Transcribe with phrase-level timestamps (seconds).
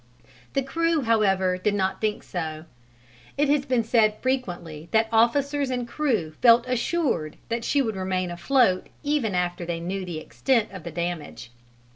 [0.53, 2.65] The crew, however, did not think so.
[3.37, 7.95] It has been said frequently that the officers and crew felt assured that she would
[7.95, 11.51] remain afloat even after they knew the extent of the damage.